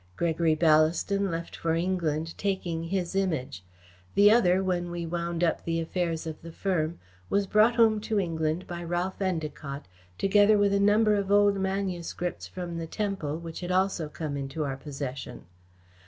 [0.15, 3.63] Gregory Ballaston left for England, taking his Image.
[4.15, 6.97] The other, when we wound up the affairs of the firm,
[7.29, 9.83] was brought home to England by Ralph Endacott,
[10.17, 14.63] together with a number of old manuscripts from the temple, which had also come into
[14.65, 15.45] our possession.